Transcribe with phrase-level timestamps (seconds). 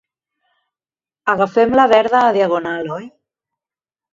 [1.35, 3.07] Agafem la verda a Diagonal, oi?